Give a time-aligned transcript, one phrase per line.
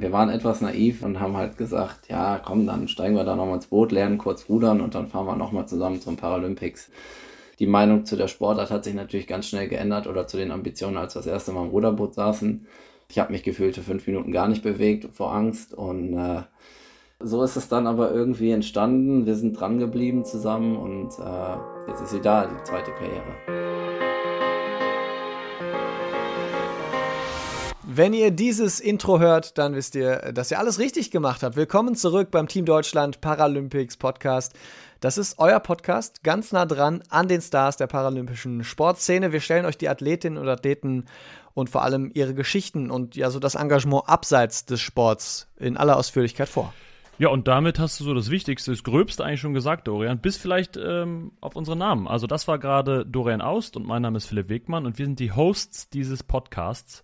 [0.00, 3.56] wir waren etwas naiv und haben halt gesagt, ja, komm, dann steigen wir da nochmal
[3.56, 6.90] ins Boot, lernen kurz rudern und dann fahren wir nochmal zusammen zum Paralympics.
[7.58, 10.96] Die Meinung zu der Sportart hat sich natürlich ganz schnell geändert oder zu den Ambitionen,
[10.96, 12.66] als wir das erste Mal im Ruderboot saßen.
[13.10, 16.42] Ich habe mich gefühlte fünf Minuten gar nicht bewegt vor Angst und äh,
[17.20, 19.26] so ist es dann aber irgendwie entstanden.
[19.26, 23.77] Wir sind dran geblieben zusammen und äh, jetzt ist sie da, die zweite Karriere.
[27.98, 31.56] Wenn ihr dieses Intro hört, dann wisst ihr, dass ihr alles richtig gemacht habt.
[31.56, 34.54] Willkommen zurück beim Team Deutschland Paralympics Podcast.
[35.00, 39.32] Das ist euer Podcast, ganz nah dran an den Stars der paralympischen Sportszene.
[39.32, 41.06] Wir stellen euch die Athletinnen und Athleten
[41.54, 45.96] und vor allem ihre Geschichten und ja so das Engagement abseits des Sports in aller
[45.96, 46.72] Ausführlichkeit vor.
[47.18, 50.20] Ja, und damit hast du so das Wichtigste, das Gröbste eigentlich schon gesagt, Dorian.
[50.20, 52.06] Bis vielleicht ähm, auf unsere Namen.
[52.06, 55.18] Also das war gerade Dorian Aust und mein Name ist Philipp Wegmann und wir sind
[55.18, 57.02] die Hosts dieses Podcasts.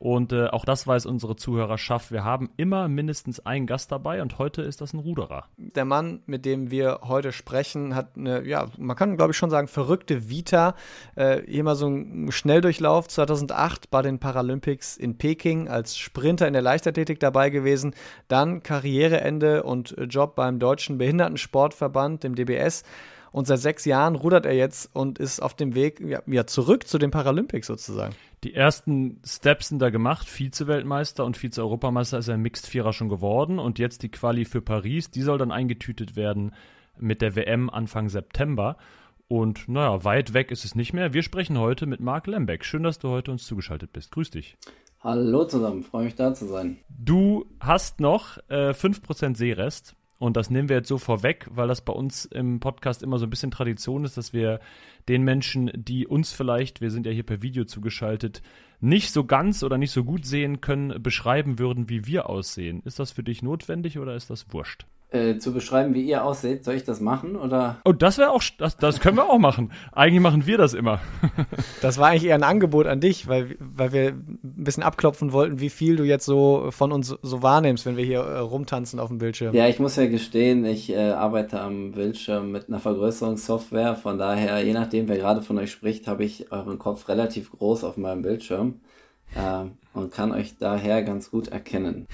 [0.00, 2.10] Und äh, auch das weiß unsere Zuhörerschaft.
[2.10, 5.44] Wir haben immer mindestens einen Gast dabei und heute ist das ein Ruderer.
[5.58, 9.50] Der Mann, mit dem wir heute sprechen, hat eine, ja, man kann glaube ich schon
[9.50, 10.74] sagen, verrückte Vita.
[11.16, 16.54] Äh, hier mal so ein Schnelldurchlauf 2008 bei den Paralympics in Peking als Sprinter in
[16.54, 17.94] der Leichtathletik dabei gewesen.
[18.26, 22.84] Dann Karriereende und Job beim Deutschen Behindertensportverband, dem DBS.
[23.32, 26.96] Und seit sechs Jahren rudert er jetzt und ist auf dem Weg ja, zurück zu
[26.96, 28.14] den Paralympics sozusagen.
[28.42, 30.26] Die ersten Steps sind da gemacht.
[30.26, 33.58] Vize-Weltmeister und Vize-Europameister ist er im Mixed-Vierer schon geworden.
[33.58, 36.54] Und jetzt die Quali für Paris, die soll dann eingetütet werden
[36.98, 38.76] mit der WM Anfang September.
[39.28, 41.12] Und naja, weit weg ist es nicht mehr.
[41.12, 42.64] Wir sprechen heute mit Marc Lembeck.
[42.64, 44.10] Schön, dass du heute uns zugeschaltet bist.
[44.10, 44.56] Grüß dich.
[45.02, 46.78] Hallo zusammen, freue mich da zu sein.
[46.88, 49.96] Du hast noch äh, 5% Seerest.
[50.20, 53.24] Und das nehmen wir jetzt so vorweg, weil das bei uns im Podcast immer so
[53.24, 54.60] ein bisschen Tradition ist, dass wir
[55.08, 58.42] den Menschen, die uns vielleicht, wir sind ja hier per Video zugeschaltet,
[58.80, 62.82] nicht so ganz oder nicht so gut sehen können, beschreiben würden, wie wir aussehen.
[62.84, 64.84] Ist das für dich notwendig oder ist das wurscht?
[65.12, 66.64] Äh, zu beschreiben, wie ihr aussieht.
[66.64, 67.78] Soll ich das machen oder?
[67.84, 69.72] Oh, das wäre auch, das, das können wir auch machen.
[69.90, 71.00] Eigentlich machen wir das immer.
[71.82, 75.58] das war eigentlich eher ein Angebot an dich, weil, weil wir ein bisschen abklopfen wollten,
[75.58, 79.08] wie viel du jetzt so von uns so wahrnimmst, wenn wir hier äh, rumtanzen auf
[79.08, 79.52] dem Bildschirm.
[79.52, 83.96] Ja, ich muss ja gestehen, ich äh, arbeite am Bildschirm mit einer Vergrößerungssoftware.
[83.96, 87.82] Von daher, je nachdem, wer gerade von euch spricht, habe ich euren Kopf relativ groß
[87.82, 88.80] auf meinem Bildschirm
[89.34, 92.06] äh, und kann euch daher ganz gut erkennen.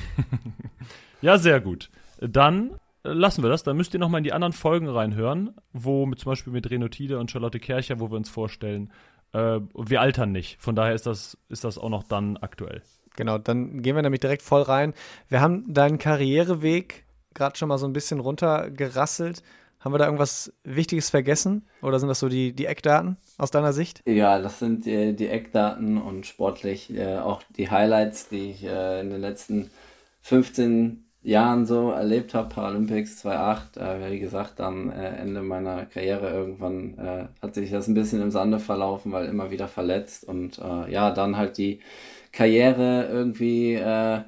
[1.21, 1.91] ja, sehr gut.
[2.23, 2.71] Dann
[3.13, 3.63] lassen wir das.
[3.63, 7.19] Dann müsst ihr nochmal in die anderen Folgen reinhören, wo mit, zum Beispiel mit Renotide
[7.19, 8.93] und Charlotte Kercher, wo wir uns vorstellen,
[9.33, 10.61] äh, wir altern nicht.
[10.61, 12.83] Von daher ist das, ist das auch noch dann aktuell.
[13.17, 14.95] Genau, dann gehen wir nämlich direkt voll rein.
[15.29, 19.43] Wir haben deinen Karriereweg gerade schon mal so ein bisschen runtergerasselt.
[19.79, 21.67] Haben wir da irgendwas Wichtiges vergessen?
[21.81, 24.03] Oder sind das so die, die Eckdaten aus deiner Sicht?
[24.07, 29.01] Ja, das sind die, die Eckdaten und sportlich äh, auch die Highlights, die ich äh,
[29.01, 29.71] in den letzten
[30.23, 36.31] 15 Jahren so erlebt habe, Paralympics 2008, äh, wie gesagt, am äh, Ende meiner Karriere
[36.31, 40.59] irgendwann äh, hat sich das ein bisschen im Sande verlaufen, weil immer wieder verletzt und
[40.59, 41.81] äh, ja, dann halt die
[42.31, 44.21] Karriere irgendwie äh,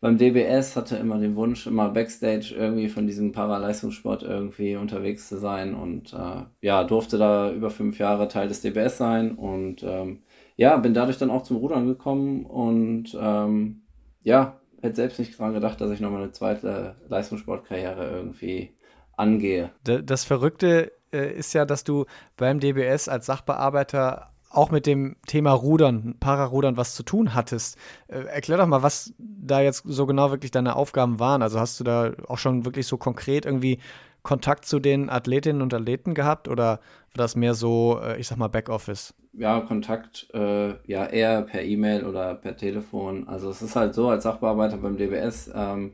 [0.00, 5.38] beim DBS hatte immer den Wunsch, immer Backstage irgendwie von diesem Paraleistungssport irgendwie unterwegs zu
[5.38, 10.24] sein und äh, ja, durfte da über fünf Jahre Teil des DBS sein und ähm,
[10.56, 13.82] ja, bin dadurch dann auch zum Rudern gekommen und ähm,
[14.24, 18.74] ja, hätte selbst nicht dran gedacht, dass ich nochmal eine zweite Leistungssportkarriere irgendwie
[19.16, 19.70] angehe.
[19.84, 22.06] Das Verrückte äh, ist ja, dass du
[22.36, 27.78] beim DBS als Sachbearbeiter auch mit dem Thema Rudern, Pararudern was zu tun hattest.
[28.08, 31.42] Äh, erklär doch mal, was da jetzt so genau wirklich deine Aufgaben waren.
[31.42, 33.78] Also hast du da auch schon wirklich so konkret irgendwie
[34.22, 36.78] Kontakt zu den Athletinnen und Athleten gehabt oder war
[37.14, 39.14] das mehr so, äh, ich sag mal, Backoffice?
[39.32, 43.28] Ja, Kontakt, äh, ja, eher per E-Mail oder per Telefon.
[43.28, 45.92] Also es ist halt so, als Sachbearbeiter beim DBS, ähm,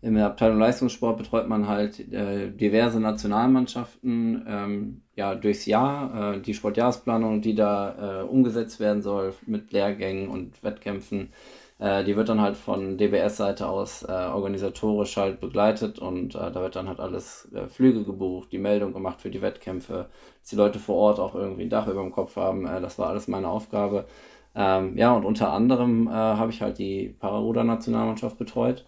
[0.00, 6.34] in der Abteilung Leistungssport betreut man halt äh, diverse Nationalmannschaften ähm, ja, durchs Jahr.
[6.34, 11.30] Äh, die Sportjahresplanung, die da äh, umgesetzt werden soll mit Lehrgängen und Wettkämpfen,
[11.78, 16.60] äh, die wird dann halt von DBS-Seite aus äh, organisatorisch halt begleitet und äh, da
[16.60, 20.08] wird dann halt alles äh, Flüge gebucht, die Meldung gemacht für die Wettkämpfe,
[20.40, 22.66] dass die Leute vor Ort auch irgendwie ein Dach über dem Kopf haben.
[22.66, 24.06] Äh, das war alles meine Aufgabe.
[24.54, 28.84] Ähm, ja, und unter anderem äh, habe ich halt die Pararuder-Nationalmannschaft betreut.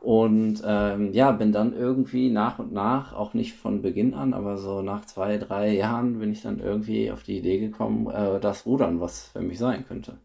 [0.00, 4.56] Und ähm, ja, bin dann irgendwie nach und nach, auch nicht von Beginn an, aber
[4.58, 8.66] so nach zwei, drei Jahren bin ich dann irgendwie auf die Idee gekommen, äh, das
[8.66, 10.18] Rudern, was für mich sein könnte.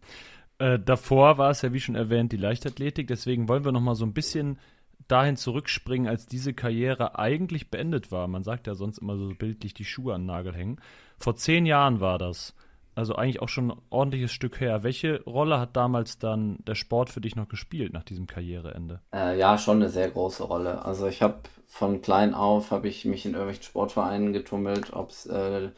[0.62, 3.08] Äh, davor war es ja, wie schon erwähnt, die Leichtathletik.
[3.08, 4.60] Deswegen wollen wir noch mal so ein bisschen
[5.08, 8.28] dahin zurückspringen, als diese Karriere eigentlich beendet war.
[8.28, 10.80] Man sagt ja sonst immer so bildlich die Schuhe an den Nagel hängen.
[11.18, 12.56] Vor zehn Jahren war das.
[12.94, 14.84] Also eigentlich auch schon ein ordentliches Stück her.
[14.84, 19.02] Welche Rolle hat damals dann der Sport für dich noch gespielt nach diesem Karriereende?
[19.12, 20.86] Äh, ja, schon eine sehr große Rolle.
[20.86, 25.26] Also ich habe von klein auf, habe ich mich in irgendwelchen Sportvereinen getummelt, ob es
[25.26, 25.70] äh,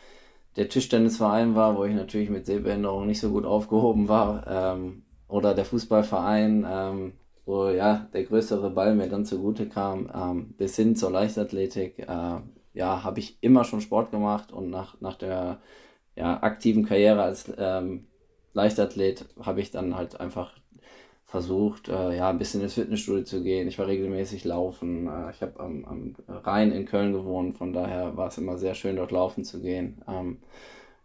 [0.55, 5.53] der Tischtennisverein war, wo ich natürlich mit Sehbehinderung nicht so gut aufgehoben war, ähm, oder
[5.55, 7.13] der Fußballverein, ähm,
[7.45, 11.99] wo ja der größere Ball mir dann zugute kam, ähm, bis hin zur Leichtathletik.
[11.99, 12.39] Äh,
[12.73, 15.59] ja, habe ich immer schon Sport gemacht und nach, nach der
[16.15, 18.07] ja, aktiven Karriere als ähm,
[18.53, 20.53] Leichtathlet habe ich dann halt einfach
[21.33, 23.67] versucht, äh, ja, ein bisschen ins Fitnessstudio zu gehen.
[23.67, 25.07] Ich war regelmäßig laufen.
[25.07, 28.75] Äh, ich habe am, am, Rhein in Köln gewohnt, von daher war es immer sehr
[28.75, 30.03] schön, dort laufen zu gehen.
[30.07, 30.37] Ähm,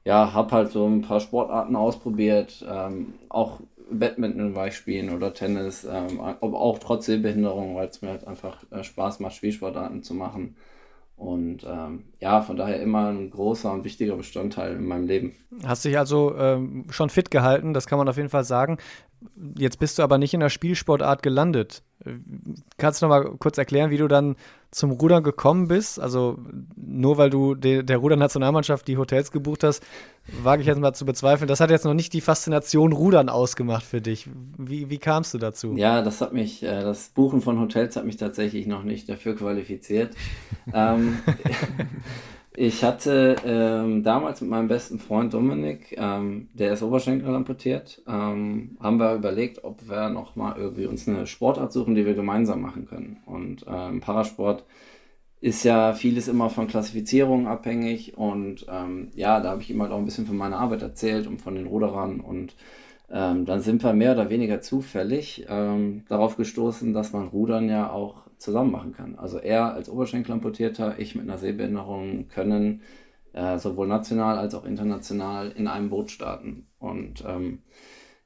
[0.05, 2.63] ja, habe halt so ein paar Sportarten ausprobiert.
[2.71, 3.61] Ähm, auch
[3.91, 8.63] Badminton war ich spielen oder Tennis, ähm, auch trotz Sehbehinderung, weil es mir halt einfach
[8.71, 10.57] äh, Spaß macht, Spielsportarten zu machen.
[11.19, 15.35] Und ähm, ja, von daher immer ein großer und wichtiger Bestandteil in meinem Leben.
[15.67, 18.79] Hast dich also ähm, schon fit gehalten, das kann man auf jeden Fall sagen.
[19.57, 21.83] Jetzt bist du aber nicht in der Spielsportart gelandet.
[22.77, 24.37] Kannst du noch mal kurz erklären, wie du dann
[24.71, 25.99] zum Rudern gekommen bist?
[25.99, 26.39] Also
[26.77, 29.83] nur weil du de der Rudernationalmannschaft die Hotels gebucht hast,
[30.43, 31.49] wage ich jetzt mal zu bezweifeln.
[31.49, 34.29] Das hat jetzt noch nicht die Faszination Rudern ausgemacht für dich.
[34.57, 35.75] Wie, wie kamst du dazu?
[35.77, 39.35] Ja, das hat mich, äh, das Buchen von Hotels hat mich tatsächlich noch nicht dafür
[39.35, 40.15] qualifiziert.
[40.73, 41.19] ähm,
[42.61, 48.77] ich hatte ähm, damals mit meinem besten Freund Dominik, ähm, der ist Oberschenkel amputiert, ähm,
[48.81, 52.87] haben wir überlegt, ob wir nochmal irgendwie uns eine Sportart suchen, die wir gemeinsam machen
[52.87, 53.19] können.
[53.27, 54.65] Und ähm, Parasport
[55.41, 59.93] ist ja vieles immer von Klassifizierungen abhängig und ähm, ja, da habe ich ihm halt
[59.93, 62.57] auch ein bisschen von meiner Arbeit erzählt und von den Ruderern und
[63.09, 65.47] ähm, dann sind wir mehr oder weniger zufällig
[66.09, 69.17] darauf gestoßen, dass man Rudern ja auch zusammen machen kann.
[69.17, 72.83] Also er als Oberschenkelamputierter, ich mit einer Sehbehinderung können
[73.33, 76.67] äh, sowohl national als auch international in einem Boot starten.
[76.79, 77.63] Und ähm,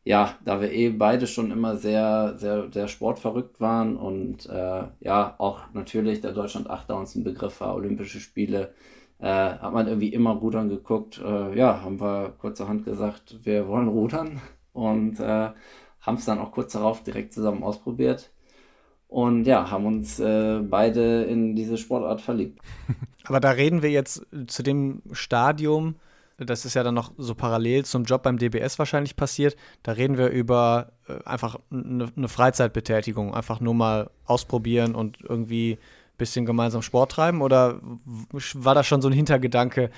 [0.04, 5.34] ja, da wir eh beide schon immer sehr, sehr, sehr sportverrückt waren und äh, ja,
[5.38, 8.74] auch natürlich der Deutschland Achter uns ein Begriff war, Olympische Spiele,
[9.18, 11.20] äh, hat man irgendwie immer Rudern geguckt.
[11.24, 14.40] Äh, ja, haben wir kurzerhand gesagt, wir wollen rudern
[14.72, 15.50] und äh,
[16.00, 18.32] haben es dann auch kurz darauf direkt zusammen ausprobiert.
[19.12, 22.58] Und ja, haben uns äh, beide in diese Sportart verliebt.
[23.24, 25.96] Aber da reden wir jetzt zu dem Stadium,
[26.38, 29.54] das ist ja dann noch so parallel zum Job beim DBS wahrscheinlich passiert.
[29.82, 35.72] Da reden wir über äh, einfach eine, eine Freizeitbetätigung, einfach nur mal ausprobieren und irgendwie
[35.72, 37.42] ein bisschen gemeinsam Sport treiben?
[37.42, 37.82] Oder
[38.54, 39.90] war das schon so ein Hintergedanke,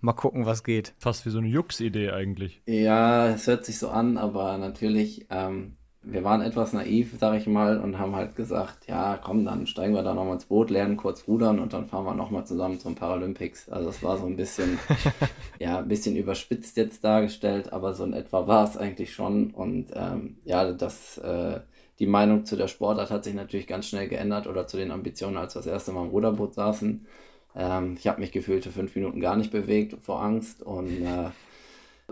[0.00, 0.94] mal gucken, was geht?
[0.98, 2.62] Fast wie so eine Jux-Idee eigentlich.
[2.66, 5.74] Ja, es hört sich so an, aber natürlich ähm,
[6.04, 9.94] wir waren etwas naiv, sag ich mal, und haben halt gesagt, ja, komm, dann steigen
[9.94, 12.96] wir da nochmal ins Boot, lernen kurz rudern und dann fahren wir nochmal zusammen zum
[12.96, 13.68] Paralympics.
[13.68, 14.80] Also das war so ein bisschen,
[15.60, 19.50] ja, ein bisschen überspitzt jetzt dargestellt, aber so in etwa war es eigentlich schon.
[19.52, 21.60] Und ähm, ja, das, äh,
[22.00, 25.36] die Meinung zu der Sportart hat sich natürlich ganz schnell geändert oder zu den Ambitionen,
[25.36, 27.06] als wir das erste Mal im Ruderboot saßen.
[27.54, 31.30] Ähm, ich habe mich gefühlt für fünf Minuten gar nicht bewegt vor Angst und äh,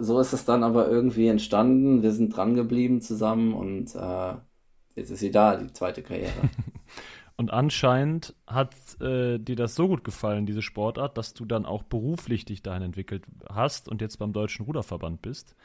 [0.00, 2.02] so ist es dann aber irgendwie entstanden.
[2.02, 4.34] Wir sind dran geblieben zusammen und äh,
[4.94, 6.32] jetzt ist sie da, die zweite Karriere.
[7.40, 11.82] Und anscheinend hat äh, dir das so gut gefallen, diese Sportart, dass du dann auch
[11.82, 15.56] beruflich dich dahin entwickelt hast und jetzt beim Deutschen Ruderverband bist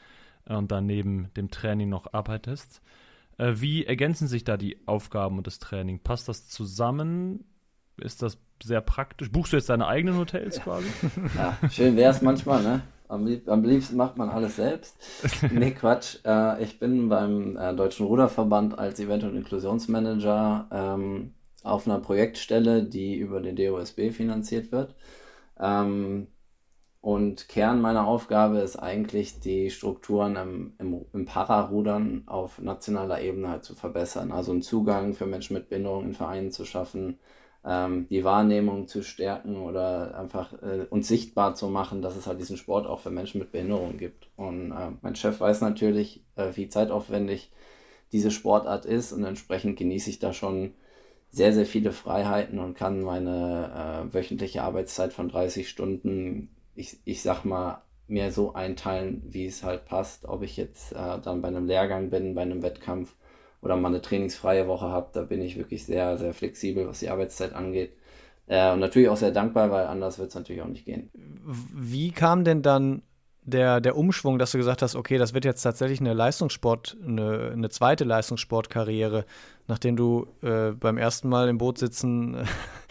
[0.46, 2.80] äh, und dann neben dem Training noch arbeitest.
[3.36, 6.00] Äh, wie ergänzen sich da die Aufgaben und das Training?
[6.00, 7.44] Passt das zusammen?
[7.98, 9.30] Ist das sehr praktisch?
[9.30, 10.88] Buchst du jetzt deine eigenen Hotels quasi?
[11.36, 12.82] Ja, schön wäre es manchmal, ne?
[13.08, 14.96] Am, lieb, am, liebsten macht man alles selbst.
[15.50, 16.18] nee, Quatsch.
[16.24, 22.84] Äh, ich bin beim äh, Deutschen Ruderverband als Event- und Inklusionsmanager ähm, auf einer Projektstelle,
[22.84, 24.94] die über den DOSB finanziert wird.
[25.58, 26.28] Ähm,
[27.00, 33.48] und Kern meiner Aufgabe ist eigentlich, die Strukturen im, im, im Pararudern auf nationaler Ebene
[33.48, 34.32] halt zu verbessern.
[34.32, 37.20] Also einen Zugang für Menschen mit Behinderung in Vereinen zu schaffen,
[37.66, 42.40] ähm, die Wahrnehmung zu stärken oder einfach äh, uns sichtbar zu machen, dass es halt
[42.40, 44.28] diesen Sport auch für Menschen mit Behinderung gibt.
[44.36, 47.50] Und äh, mein Chef weiß natürlich, äh, wie zeitaufwendig
[48.12, 50.74] diese Sportart ist und entsprechend genieße ich da schon
[51.30, 57.20] sehr, sehr viele Freiheiten und kann meine äh, wöchentliche Arbeitszeit von 30 Stunden, ich, ich
[57.20, 61.48] sag mal, mir so einteilen, wie es halt passt, ob ich jetzt äh, dann bei
[61.48, 63.16] einem Lehrgang bin, bei einem Wettkampf
[63.62, 67.08] oder mal eine trainingsfreie Woche habe, da bin ich wirklich sehr, sehr flexibel, was die
[67.08, 67.92] Arbeitszeit angeht.
[68.46, 71.10] Äh, und natürlich auch sehr dankbar, weil anders wird es natürlich auch nicht gehen.
[71.14, 73.02] Wie kam denn dann
[73.46, 77.50] der, der Umschwung, dass du gesagt hast, okay, das wird jetzt tatsächlich eine Leistungssport, eine,
[77.52, 79.24] eine zweite Leistungssportkarriere,
[79.68, 82.36] nachdem du äh, beim ersten Mal im Boot sitzen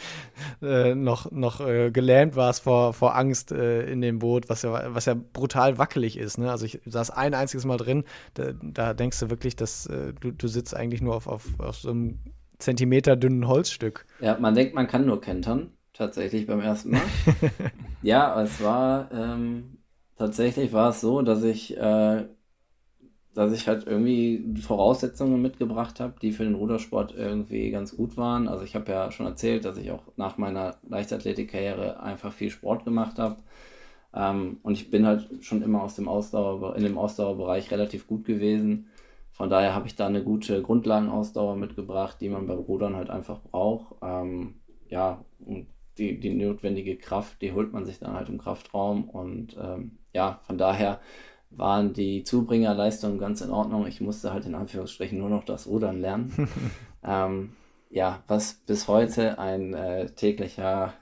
[0.61, 4.93] äh, noch, noch äh, gelähmt warst vor, vor Angst äh, in dem Boot, was ja,
[4.93, 6.37] was ja brutal wackelig ist.
[6.37, 6.49] Ne?
[6.49, 10.31] Also ich saß ein einziges Mal drin, da, da denkst du wirklich, dass äh, du,
[10.31, 12.19] du sitzt eigentlich nur auf, auf, auf so einem
[12.59, 14.05] Zentimeter dünnen Holzstück.
[14.21, 17.01] Ja, man denkt, man kann nur kentern, tatsächlich beim ersten Mal.
[18.01, 19.74] ja, es war ähm,
[20.17, 22.25] tatsächlich war es so, dass ich äh,
[23.35, 28.47] dass ich halt irgendwie Voraussetzungen mitgebracht habe, die für den Rudersport irgendwie ganz gut waren.
[28.47, 32.85] Also ich habe ja schon erzählt, dass ich auch nach meiner Leichtathletikkarriere einfach viel Sport
[32.85, 33.37] gemacht habe.
[34.13, 38.23] Ähm, und ich bin halt schon immer aus dem Ausdauer, in dem Ausdauerbereich relativ gut
[38.23, 38.87] gewesen.
[39.33, 43.41] Von daher habe ich da eine gute Grundlagenausdauer mitgebracht, die man beim Rudern halt einfach
[43.41, 43.95] braucht.
[44.01, 45.67] Ähm, ja, und
[45.97, 49.09] die, die notwendige Kraft, die holt man sich dann halt im Kraftraum.
[49.09, 50.99] Und ähm, ja, von daher
[51.51, 53.85] waren die Zubringerleistungen ganz in Ordnung.
[53.85, 56.49] Ich musste halt in Anführungsstrichen nur noch das Rudern lernen.
[57.03, 57.53] ähm,
[57.89, 60.93] ja, was bis heute ein äh, täglicher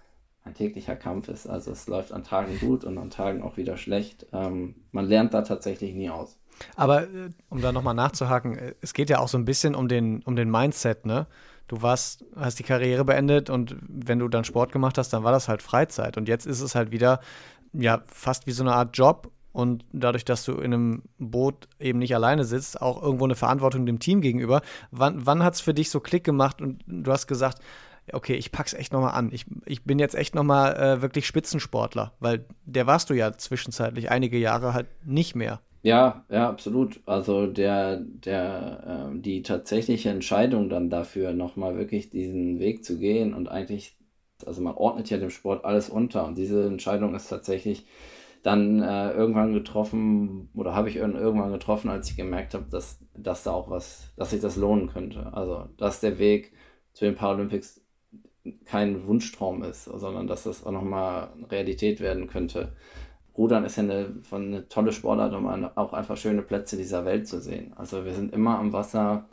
[0.46, 1.48] ein täglicher Kampf ist.
[1.48, 4.26] Also es läuft an Tagen gut und an Tagen auch wieder schlecht.
[4.34, 6.38] Ähm, man lernt da tatsächlich nie aus.
[6.76, 9.88] Aber äh, um da nochmal nachzuhaken, äh, es geht ja auch so ein bisschen um
[9.88, 11.28] den, um den Mindset, ne?
[11.70, 15.32] Du warst, hast die Karriere beendet und wenn du dann Sport gemacht hast, dann war
[15.32, 16.18] das halt Freizeit.
[16.18, 17.22] Und jetzt ist es halt wieder,
[17.74, 22.00] ja, fast wie so eine Art Job und dadurch, dass du in einem Boot eben
[22.00, 24.62] nicht alleine sitzt, auch irgendwo eine Verantwortung dem Team gegenüber.
[24.92, 27.60] Wann, wann hat es für dich so Klick gemacht und du hast gesagt,
[28.12, 29.30] okay, ich pack's echt nochmal an.
[29.32, 34.12] Ich, ich bin jetzt echt nochmal äh, wirklich Spitzensportler, weil der warst du ja zwischenzeitlich
[34.12, 35.62] einige Jahre halt nicht mehr.
[35.84, 37.02] Ja, ja, absolut.
[37.06, 43.34] Also der, der, äh, die tatsächliche Entscheidung dann dafür, nochmal wirklich diesen Weg zu gehen
[43.34, 43.98] und eigentlich,
[44.48, 47.86] also man ordnet ja dem Sport alles unter und diese Entscheidung ist tatsächlich
[48.44, 53.44] dann äh, irgendwann getroffen oder habe ich irgendwann getroffen, als ich gemerkt habe, dass, dass
[53.44, 55.32] da auch was, dass sich das lohnen könnte.
[55.34, 56.52] Also, dass der Weg
[56.92, 57.82] zu den Paralympics
[58.66, 62.74] kein Wunschtraum ist, sondern dass das auch nochmal Realität werden könnte.
[63.38, 67.28] Rudern ist ja eine, von eine tolle Sportart, um auch einfach schöne Plätze dieser Welt
[67.28, 67.74] zu sehen.
[67.76, 69.26] Also wir sind immer am Wasser,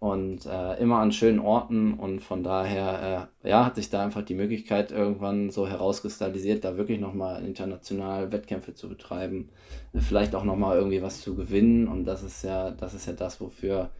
[0.00, 1.94] und äh, immer an schönen Orten.
[1.94, 6.76] Und von daher äh, ja, hat sich da einfach die Möglichkeit irgendwann so herauskristallisiert, da
[6.76, 9.50] wirklich nochmal international Wettkämpfe zu betreiben,
[9.94, 11.88] vielleicht auch nochmal irgendwie was zu gewinnen.
[11.88, 13.90] Und das ist ja, das ist ja das, wofür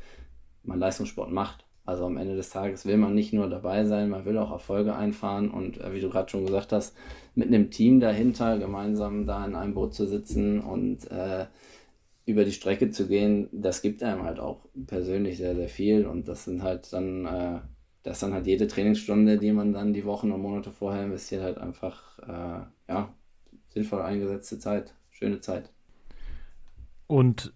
[0.63, 1.65] man Leistungssport macht.
[1.85, 4.95] Also am Ende des Tages will man nicht nur dabei sein, man will auch Erfolge
[4.95, 5.51] einfahren.
[5.51, 6.95] Und äh, wie du gerade schon gesagt hast,
[7.35, 11.47] mit einem Team dahinter gemeinsam da in einem Boot zu sitzen und äh,
[12.29, 16.07] über die Strecke zu gehen, das gibt einem halt auch persönlich sehr, sehr viel.
[16.07, 17.61] Und das sind halt dann, äh,
[18.03, 21.57] das dann halt jede Trainingsstunde, die man dann die Wochen und Monate vorher investiert, halt
[21.57, 23.15] einfach, äh, ja,
[23.71, 25.71] sinnvoll eingesetzte Zeit, schöne Zeit.
[27.07, 27.55] Und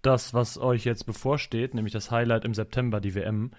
[0.00, 3.50] das, was euch jetzt bevorsteht, nämlich das Highlight im September, die WM,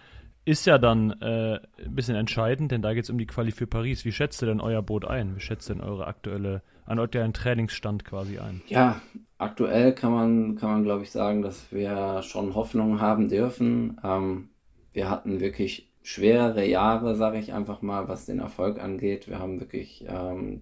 [0.43, 3.67] ist ja dann äh, ein bisschen entscheidend, denn da geht es um die Quali für
[3.67, 4.05] Paris.
[4.05, 5.35] Wie schätzt ihr denn euer Boot ein?
[5.35, 8.63] Wie schätzt ihr denn eure aktuelle, an euren Trainingsstand quasi ein?
[8.67, 9.01] Ja,
[9.37, 13.99] aktuell kann man, kann man glaube ich sagen, dass wir schon Hoffnung haben dürfen.
[14.03, 14.49] Ähm,
[14.93, 19.27] wir hatten wirklich schwere Jahre, sage ich einfach mal, was den Erfolg angeht.
[19.27, 20.61] Wir haben wirklich ähm,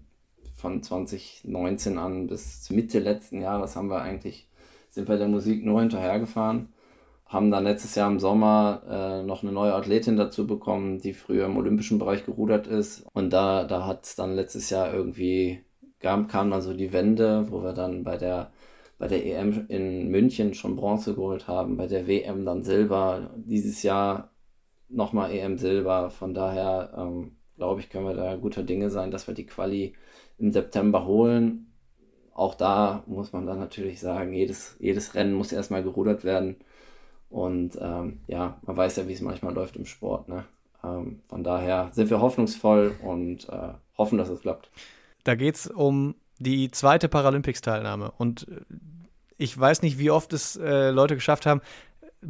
[0.55, 4.47] von 2019 an bis Mitte letzten Jahres haben wir eigentlich,
[4.89, 6.69] sind wir der Musik nur hinterhergefahren.
[7.27, 11.45] Haben dann letztes Jahr im Sommer äh, noch eine neue Athletin dazu bekommen, die früher
[11.45, 13.05] im olympischen Bereich gerudert ist.
[13.13, 15.63] Und da, da hat es dann letztes Jahr irgendwie,
[15.99, 18.51] kam, kam dann so die Wende, wo wir dann bei der
[18.97, 23.83] bei der EM in München schon Bronze geholt haben, bei der WM dann Silber, dieses
[23.83, 24.31] Jahr
[24.89, 26.09] nochmal EM Silber.
[26.09, 29.93] Von daher ähm, glaube ich, können wir da guter Dinge sein, dass wir die Quali
[30.37, 31.71] im September holen.
[32.33, 36.57] Auch da muss man dann natürlich sagen, jedes, jedes Rennen muss erstmal gerudert werden.
[37.29, 40.27] Und ähm, ja, man weiß ja, wie es manchmal läuft im Sport.
[40.27, 40.45] Ne?
[40.83, 44.69] Ähm, von daher sind wir hoffnungsvoll und äh, hoffen, dass es klappt.
[45.23, 48.11] Da geht es um die zweite Paralympics-Teilnahme.
[48.17, 48.61] Und äh,
[49.37, 51.61] ich weiß nicht, wie oft es äh, Leute geschafft haben,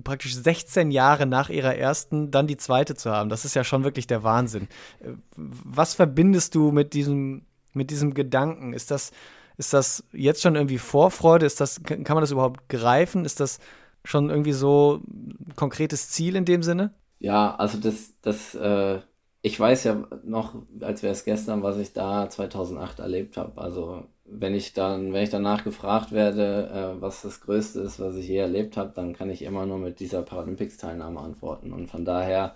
[0.04, 3.30] praktisch 16 Jahre nach ihrer ersten dann die zweite zu haben.
[3.30, 4.68] Das ist ja schon wirklich der Wahnsinn.
[5.00, 8.74] Äh, was verbindest du mit diesem, mit diesem Gedanken?
[8.74, 9.12] Ist das,
[9.58, 11.46] ist das jetzt schon irgendwie Vorfreude?
[11.46, 13.26] Ist das, kann man das überhaupt greifen?
[13.26, 13.60] Ist das
[14.04, 16.94] schon irgendwie so ein konkretes Ziel in dem Sinne?
[17.20, 19.00] Ja, also das, das äh,
[19.46, 23.62] ich weiß ja noch, als wäre es gestern, was ich da 2008 erlebt habe.
[23.62, 28.16] Also wenn ich dann, wenn ich danach gefragt werde, äh, was das Größte ist, was
[28.16, 31.74] ich je erlebt habe, dann kann ich immer nur mit dieser Paralympics-Teilnahme antworten.
[31.74, 32.56] Und von daher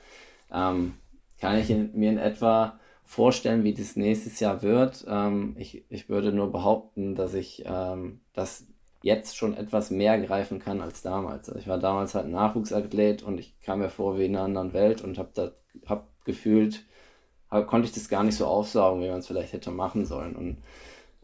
[0.51, 0.95] ähm,
[1.39, 5.05] kann ich in, mir in etwa vorstellen, wie das nächstes Jahr wird.
[5.07, 8.65] Ähm, ich, ich würde nur behaupten, dass ich ähm, das
[9.03, 11.49] jetzt schon etwas mehr greifen kann als damals.
[11.49, 14.73] Also ich war damals halt Nachwuchsathlet und ich kam mir vor wie in einer anderen
[14.73, 15.53] Welt und habe
[15.85, 16.85] hab gefühlt
[17.49, 20.35] konnte ich das gar nicht so aufsaugen, wie man es vielleicht hätte machen sollen.
[20.35, 20.57] Und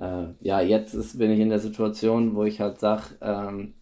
[0.03, 3.75] äh, ja, jetzt ist, bin ich in der Situation, wo ich halt sage, ähm,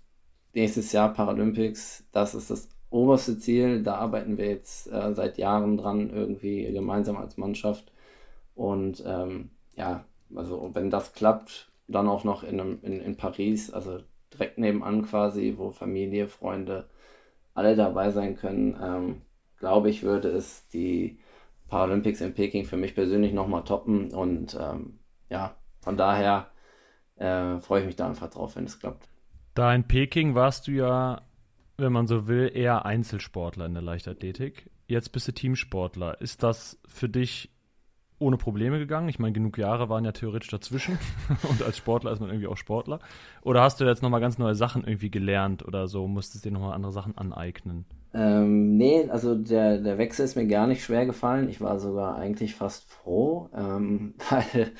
[0.53, 3.81] nächstes Jahr Paralympics, das ist das oberste Ziel.
[3.81, 7.91] Da arbeiten wir jetzt äh, seit Jahren dran, irgendwie gemeinsam als Mannschaft.
[8.55, 10.03] Und ähm, ja,
[10.35, 13.99] also wenn das klappt, dann auch noch in, einem, in, in Paris, also
[14.33, 16.89] direkt nebenan quasi, wo Familie, Freunde
[17.53, 19.21] alle dabei sein können, ähm,
[19.63, 21.19] glaube ich, würde es die
[21.69, 24.13] Paralympics in Peking für mich persönlich nochmal toppen.
[24.13, 26.51] Und ähm, ja, von daher
[27.15, 29.07] äh, freue ich mich da einfach drauf, wenn es klappt.
[29.53, 31.21] Da in Peking warst du ja,
[31.77, 34.69] wenn man so will, eher Einzelsportler in der Leichtathletik.
[34.87, 36.19] Jetzt bist du Teamsportler.
[36.19, 37.49] Ist das für dich
[38.19, 39.07] ohne Probleme gegangen?
[39.07, 40.99] Ich meine, genug Jahre waren ja theoretisch dazwischen
[41.49, 42.99] und als Sportler ist man irgendwie auch Sportler.
[43.43, 46.73] Oder hast du jetzt nochmal ganz neue Sachen irgendwie gelernt oder so, musstest dir nochmal
[46.73, 47.85] andere Sachen aneignen?
[48.13, 51.49] Ähm, nee, also der, der Wechsel ist mir gar nicht schwer gefallen.
[51.49, 54.71] Ich war sogar eigentlich fast froh, ähm, weil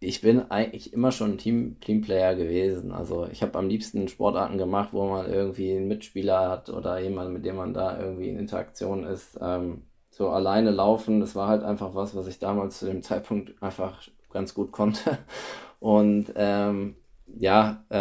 [0.00, 2.92] ich bin eigentlich immer schon ein Team, Teamplayer gewesen.
[2.92, 7.32] Also ich habe am liebsten Sportarten gemacht, wo man irgendwie einen Mitspieler hat oder jemanden,
[7.32, 9.38] mit dem man da irgendwie in Interaktion ist.
[9.40, 13.60] Ähm, so alleine laufen, das war halt einfach was, was ich damals zu dem Zeitpunkt
[13.62, 14.00] einfach
[14.32, 15.18] ganz gut konnte.
[15.80, 16.96] Und ähm,
[17.38, 17.96] ja, äh,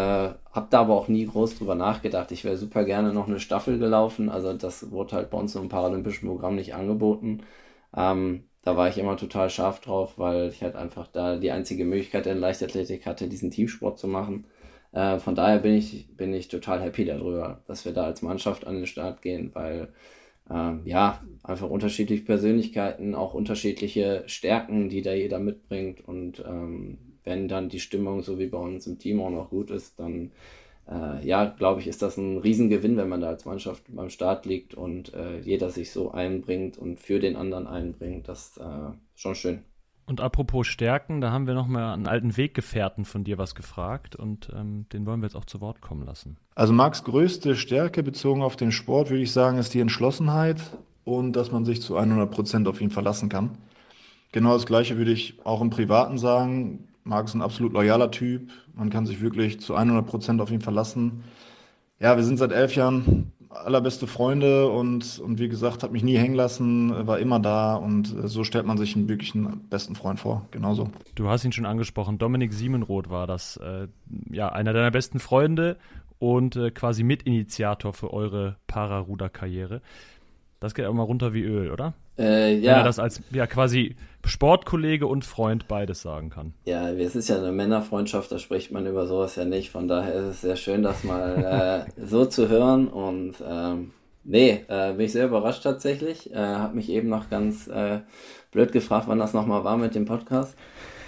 [0.51, 2.31] habe da aber auch nie groß drüber nachgedacht.
[2.31, 4.29] Ich wäre super gerne noch eine Staffel gelaufen.
[4.29, 7.41] Also das wurde halt bei uns im paralympischen Programm nicht angeboten.
[7.95, 11.85] Ähm, da war ich immer total scharf drauf, weil ich halt einfach da die einzige
[11.85, 14.45] Möglichkeit in Leichtathletik hatte, diesen Teamsport zu machen.
[14.93, 18.65] Äh, von daher bin ich, bin ich total happy darüber, dass wir da als Mannschaft
[18.67, 19.89] an den Start gehen, weil
[20.49, 26.07] äh, ja, einfach unterschiedliche Persönlichkeiten, auch unterschiedliche Stärken, die da jeder mitbringt.
[26.07, 29.71] Und ähm, wenn dann die Stimmung so wie bei uns im Team auch noch gut
[29.71, 30.31] ist, dann
[30.89, 34.45] äh, ja, glaube ich, ist das ein Riesengewinn, wenn man da als Mannschaft beim Start
[34.45, 38.27] liegt und äh, jeder sich so einbringt und für den anderen einbringt.
[38.27, 39.63] Das ist äh, schon schön.
[40.05, 44.51] Und apropos Stärken, da haben wir nochmal einen alten Weggefährten von dir was gefragt und
[44.53, 46.35] ähm, den wollen wir jetzt auch zu Wort kommen lassen.
[46.55, 50.57] Also Marks größte Stärke bezogen auf den Sport, würde ich sagen, ist die Entschlossenheit
[51.05, 53.51] und dass man sich zu 100 Prozent auf ihn verlassen kann.
[54.33, 56.89] Genau das Gleiche würde ich auch im Privaten sagen.
[57.03, 58.51] Marc ist ein absolut loyaler Typ.
[58.73, 61.23] Man kann sich wirklich zu 100 Prozent auf ihn verlassen.
[61.99, 66.17] Ja, wir sind seit elf Jahren allerbeste Freunde und, und wie gesagt, hat mich nie
[66.17, 70.47] hängen lassen, war immer da und so stellt man sich einen wirklichen besten Freund vor.
[70.51, 70.89] Genauso.
[71.15, 72.17] Du hast ihn schon angesprochen.
[72.17, 73.87] Dominik Siemenroth war das, äh,
[74.31, 75.77] ja, einer deiner besten Freunde
[76.19, 79.81] und äh, quasi Mitinitiator für eure Pararuder-Karriere.
[80.63, 81.93] Das geht auch mal runter wie Öl, oder?
[82.17, 82.71] Äh, ja.
[82.71, 86.53] Wenn er das als ja quasi Sportkollege und Freund beides sagen kann.
[86.63, 89.71] Ja, es ist ja eine Männerfreundschaft, da spricht man über sowas ja nicht.
[89.71, 92.87] Von daher ist es sehr schön, das mal äh, so zu hören.
[92.87, 93.91] Und ähm,
[94.23, 96.31] nee, äh, bin ich sehr überrascht tatsächlich.
[96.33, 97.99] Äh, hab mich eben noch ganz äh,
[98.51, 100.55] blöd gefragt, wann das nochmal war mit dem Podcast.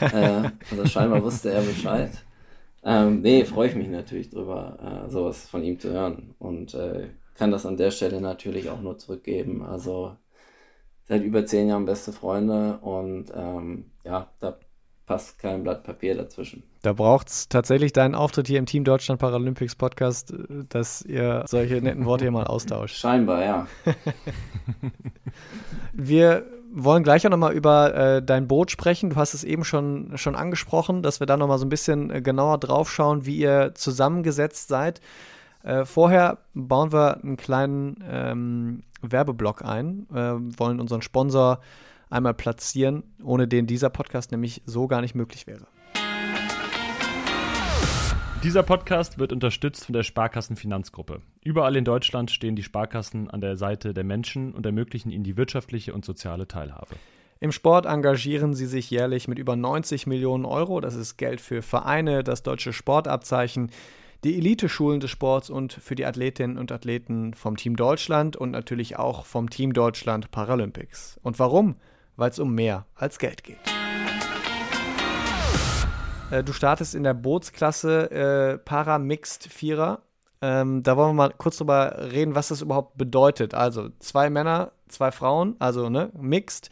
[0.01, 2.11] Äh, also scheinbar wusste er Bescheid.
[2.83, 6.35] Ähm, nee, freue ich mich natürlich drüber, äh, sowas von ihm zu hören.
[6.39, 9.63] Und äh, kann das an der Stelle natürlich auch nur zurückgeben.
[9.63, 10.15] Also
[11.03, 14.57] seit über zehn Jahren beste Freunde und ähm, ja, da
[15.05, 16.63] passt kein Blatt Papier dazwischen.
[16.81, 21.43] Da braucht es tatsächlich deinen Auftritt hier im Team Deutschland Paralympics Podcast, äh, dass ihr
[21.47, 22.95] solche netten Worte hier mal austauscht.
[22.95, 23.67] Scheinbar, ja.
[25.93, 29.11] wir wollen gleich auch nochmal über äh, dein Boot sprechen.
[29.11, 32.21] Du hast es eben schon, schon angesprochen, dass wir da nochmal so ein bisschen äh,
[32.21, 35.01] genauer drauf schauen, wie ihr zusammengesetzt seid.
[35.65, 41.59] Äh, vorher bauen wir einen kleinen ähm, Werbeblock ein, äh, wollen unseren Sponsor
[42.11, 45.65] einmal platzieren, ohne den dieser Podcast nämlich so gar nicht möglich wäre.
[48.43, 51.23] Dieser Podcast wird unterstützt von der Sparkassenfinanzgruppe.
[51.43, 55.35] Überall in Deutschland stehen die Sparkassen an der Seite der Menschen und ermöglichen ihnen die
[55.35, 56.95] wirtschaftliche und soziale Teilhabe.
[57.39, 60.79] Im Sport engagieren sie sich jährlich mit über 90 Millionen Euro.
[60.79, 63.71] Das ist Geld für Vereine, das deutsche Sportabzeichen,
[64.23, 68.97] die Elite-Schulen des Sports und für die Athletinnen und Athleten vom Team Deutschland und natürlich
[68.97, 71.19] auch vom Team Deutschland Paralympics.
[71.21, 71.75] Und warum?
[72.15, 73.57] Weil es um mehr als Geld geht.
[76.31, 80.01] Äh, du startest in der Bootsklasse äh, Paramixed Vierer.
[80.41, 83.53] Ähm, da wollen wir mal kurz drüber reden, was das überhaupt bedeutet.
[83.53, 86.69] Also zwei Männer, zwei Frauen, also ne, Mixed.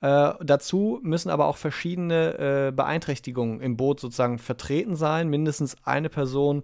[0.00, 5.28] Äh, dazu müssen aber auch verschiedene äh, Beeinträchtigungen im Boot sozusagen vertreten sein.
[5.28, 6.62] Mindestens eine Person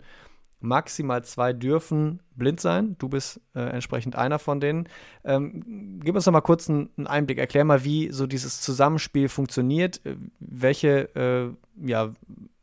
[0.60, 2.96] maximal zwei dürfen blind sein.
[2.98, 4.88] Du bist äh, entsprechend einer von denen.
[5.24, 7.38] Ähm, gib uns doch mal kurz einen, einen, Einblick.
[7.38, 12.12] Erklär mal, wie so dieses Zusammenspiel funktioniert, äh, welche äh, ja,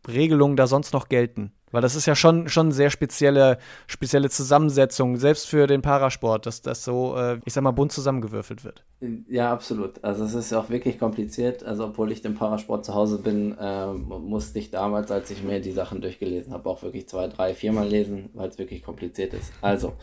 [0.07, 1.51] Regelungen da sonst noch gelten.
[1.71, 3.57] Weil das ist ja schon, schon sehr spezielle,
[3.88, 8.63] spezielle Zusammensetzung, selbst für den Parasport, dass das so, äh, ich sag mal, bunt zusammengewürfelt
[8.63, 8.84] wird.
[9.27, 10.03] Ja, absolut.
[10.03, 11.63] Also es ist auch wirklich kompliziert.
[11.63, 15.60] Also obwohl ich im Parasport zu Hause bin, äh, musste ich damals, als ich mir
[15.62, 19.51] die Sachen durchgelesen habe, auch wirklich zwei, drei, viermal lesen, weil es wirklich kompliziert ist.
[19.62, 19.93] Also,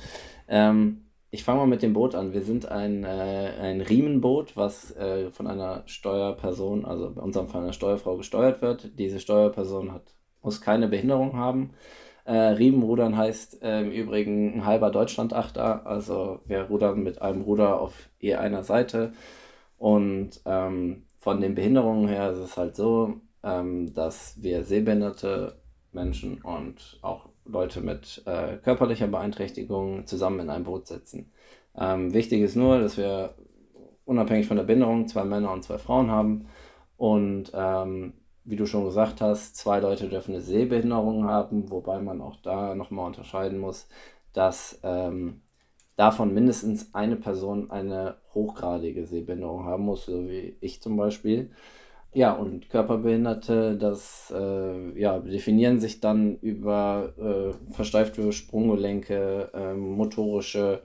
[0.49, 2.33] ähm, ich fange mal mit dem Boot an.
[2.33, 7.63] Wir sind ein, äh, ein Riemenboot, was äh, von einer Steuerperson, also in unserem Fall
[7.63, 8.99] einer Steuerfrau, gesteuert wird.
[8.99, 11.75] Diese Steuerperson hat muss keine Behinderung haben.
[12.25, 17.81] Äh, Riemenrudern heißt äh, im Übrigen ein halber Deutschlandachter, also wir rudern mit einem Ruder
[17.81, 19.13] auf je einer Seite.
[19.79, 25.57] Und ähm, von den Behinderungen her ist es halt so, ähm, dass wir sehbehinderte
[25.93, 31.33] Menschen und auch Leute mit äh, körperlicher Beeinträchtigung zusammen in ein Boot sitzen.
[31.77, 33.35] Ähm, wichtig ist nur, dass wir
[34.05, 36.47] unabhängig von der Behinderung zwei Männer und zwei Frauen haben
[36.97, 38.15] und ähm,
[38.49, 42.75] wie du schon gesagt hast, zwei Leute dürfen eine Sehbehinderung haben, wobei man auch da
[42.75, 43.89] nochmal unterscheiden muss,
[44.33, 45.43] dass ähm,
[45.97, 51.51] davon mindestens eine Person eine hochgradige Sehbehinderung haben muss, so wie ich zum Beispiel.
[52.15, 60.83] Ja, und Körperbehinderte, das äh, ja, definieren sich dann über äh, versteifte Sprunggelenke, äh, motorische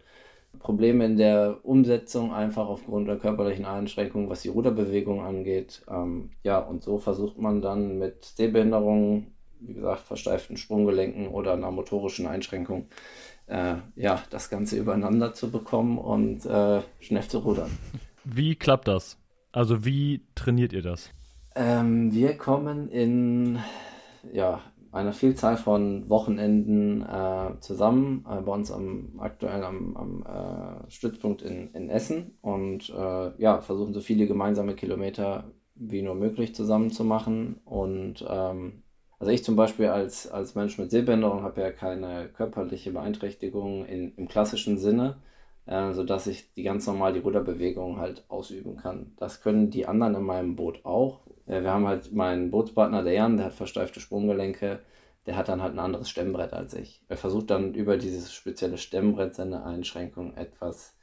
[0.60, 5.84] Probleme in der Umsetzung einfach aufgrund der körperlichen Einschränkungen, was die Ruderbewegung angeht.
[5.90, 9.28] Ähm, ja, und so versucht man dann mit Sehbehinderungen,
[9.60, 12.88] wie gesagt, versteiften Sprunggelenken oder einer motorischen Einschränkung,
[13.48, 17.72] äh, ja, das Ganze übereinander zu bekommen und äh, schnell zu rudern.
[18.24, 19.18] Wie klappt das?
[19.52, 21.10] Also wie trainiert ihr das?
[21.56, 23.60] Ähm, wir kommen in
[24.32, 24.62] ja,
[24.94, 31.42] einer Vielzahl von Wochenenden äh, zusammen, äh, bei uns am, aktuell am, am äh, Stützpunkt
[31.42, 36.92] in, in Essen und äh, ja, versuchen so viele gemeinsame Kilometer wie nur möglich zusammen
[36.92, 37.60] zu machen.
[37.66, 38.84] Und ähm,
[39.20, 44.14] also ich zum Beispiel als, als Mensch mit Sehbehinderung habe ja keine körperliche Beeinträchtigung in,
[44.16, 45.18] im klassischen Sinne,
[45.66, 49.14] äh, sodass ich die ganz normal die Ruderbewegung halt ausüben kann.
[49.18, 53.38] Das können die anderen in meinem Boot auch, wir haben halt meinen Bootspartner, der Jan,
[53.38, 54.80] der hat versteifte Sprunggelenke,
[55.26, 57.02] der hat dann halt ein anderes Stemmbrett als ich.
[57.08, 60.96] Er versucht dann über dieses spezielle Stemmbrett seine Einschränkung etwas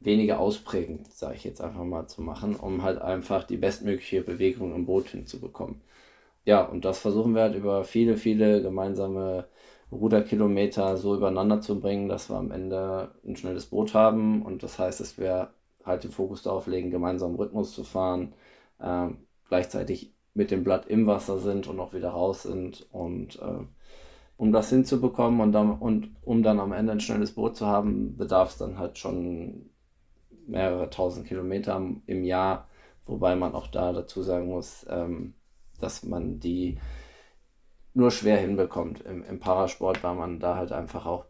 [0.00, 4.74] weniger ausprägend, sage ich jetzt einfach mal, zu machen, um halt einfach die bestmögliche Bewegung
[4.74, 5.80] im Boot hinzubekommen.
[6.44, 9.48] Ja, und das versuchen wir halt über viele, viele gemeinsame
[9.92, 14.42] Ruderkilometer so übereinander zu bringen, dass wir am Ende ein schnelles Boot haben.
[14.42, 15.50] Und das heißt, dass wir
[15.84, 18.34] halt den Fokus darauf legen, gemeinsam Rhythmus zu fahren,
[18.80, 22.86] ähm, gleichzeitig mit dem Blatt im Wasser sind und auch wieder raus sind.
[22.92, 23.64] Und äh,
[24.36, 28.16] um das hinzubekommen und, dann, und um dann am Ende ein schnelles Boot zu haben,
[28.16, 29.70] bedarf es dann halt schon
[30.46, 32.68] mehrere tausend Kilometer im Jahr,
[33.06, 35.34] wobei man auch da dazu sagen muss, ähm,
[35.80, 36.78] dass man die
[37.94, 41.24] nur schwer hinbekommt im, im Parasport, weil man da halt einfach auch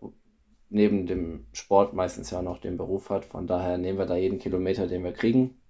[0.68, 3.24] neben dem Sport meistens ja noch den Beruf hat.
[3.24, 5.61] Von daher nehmen wir da jeden Kilometer, den wir kriegen.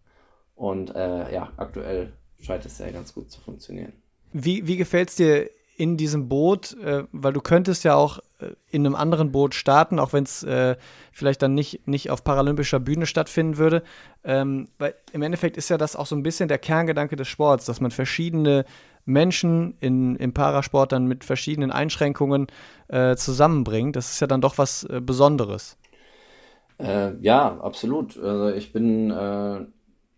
[0.54, 3.92] Und äh, ja, aktuell scheint es ja ganz gut zu funktionieren.
[4.32, 6.76] Wie, wie gefällt es dir in diesem Boot?
[6.82, 10.42] Äh, weil du könntest ja auch äh, in einem anderen Boot starten, auch wenn es
[10.42, 10.76] äh,
[11.12, 13.82] vielleicht dann nicht, nicht auf paralympischer Bühne stattfinden würde.
[14.24, 17.64] Ähm, weil im Endeffekt ist ja das auch so ein bisschen der Kerngedanke des Sports,
[17.66, 18.64] dass man verschiedene
[19.06, 22.48] Menschen in, im Parasport dann mit verschiedenen Einschränkungen
[22.88, 23.96] äh, zusammenbringt.
[23.96, 25.78] Das ist ja dann doch was äh, Besonderes.
[26.78, 28.18] Äh, ja, absolut.
[28.18, 29.10] Also ich bin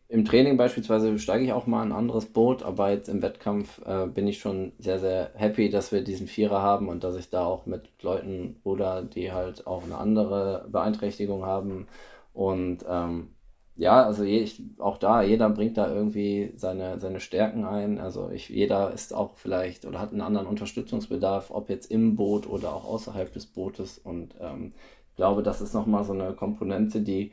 [0.09, 4.07] im Training beispielsweise steige ich auch mal ein anderes Boot, aber jetzt im Wettkampf äh,
[4.07, 7.45] bin ich schon sehr, sehr happy, dass wir diesen Vierer haben und dass ich da
[7.45, 11.89] auch mit Leuten oder die halt auch eine andere Beeinträchtigung haben.
[12.33, 13.35] Und ähm,
[13.77, 17.99] ja, also je, ich, auch da, jeder bringt da irgendwie seine, seine Stärken ein.
[18.01, 22.49] Also ich, jeder ist auch vielleicht oder hat einen anderen Unterstützungsbedarf, ob jetzt im Boot
[22.49, 23.99] oder auch außerhalb des Bootes.
[23.99, 24.73] Und ähm,
[25.11, 27.33] ich glaube, das ist nochmal so eine Komponente, die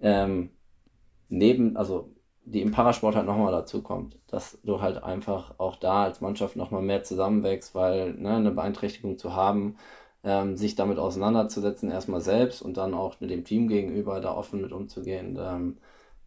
[0.00, 0.50] ähm,
[1.28, 2.10] neben, also
[2.44, 6.56] die im Parasport halt nochmal dazu kommt, dass du halt einfach auch da als Mannschaft
[6.56, 9.76] nochmal mehr zusammenwächst, weil ne, eine Beeinträchtigung zu haben,
[10.24, 14.60] ähm, sich damit auseinanderzusetzen, erstmal selbst und dann auch mit dem Team gegenüber da offen
[14.62, 15.78] mit umzugehen, ähm,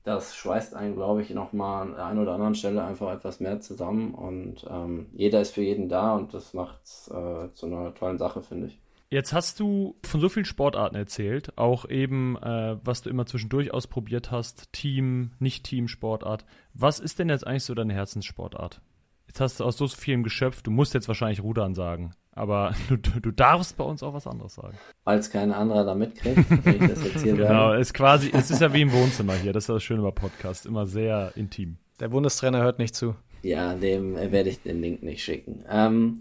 [0.04, 3.60] das schweißt einen, glaube ich, nochmal an der einen oder anderen Stelle einfach etwas mehr
[3.62, 7.94] zusammen und ähm, jeder ist für jeden da und das macht es äh, zu einer
[7.94, 8.80] tollen Sache, finde ich.
[9.12, 13.74] Jetzt hast du von so vielen Sportarten erzählt, auch eben, äh, was du immer zwischendurch
[13.74, 16.46] ausprobiert hast, Team, Nicht-Team-Sportart.
[16.76, 18.82] Was ist denn jetzt eigentlich so deine Herzenssportart?
[19.26, 22.98] Jetzt hast du aus so vielen geschöpft, du musst jetzt wahrscheinlich Rudern sagen, aber du,
[22.98, 24.78] du darfst bei uns auch was anderes sagen.
[25.06, 28.62] Als kein anderer da mitkriegt, wenn ich das jetzt hier Genau, ist quasi, es ist
[28.62, 31.78] ja wie im Wohnzimmer hier, das ist das Schöne bei Podcast, immer sehr intim.
[32.00, 33.16] Der Bundestrainer hört nicht zu.
[33.42, 35.64] Ja, dem werde ich den Link nicht schicken.
[35.70, 36.20] Ähm,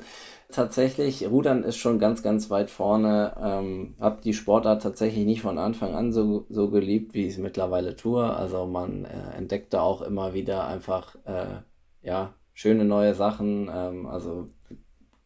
[0.51, 3.37] tatsächlich, Rudern ist schon ganz, ganz weit vorne.
[3.43, 7.39] Ähm, hab die Sportart tatsächlich nicht von Anfang an so, so geliebt, wie ich es
[7.39, 8.25] mittlerweile tue.
[8.25, 11.63] Also man äh, entdeckt da auch immer wieder einfach äh,
[12.03, 13.71] ja, schöne neue Sachen.
[13.73, 14.49] Ähm, also